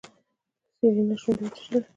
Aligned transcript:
سېرېنا 0.77 1.15
شونډې 1.21 1.45
وچيچلې. 1.45 1.79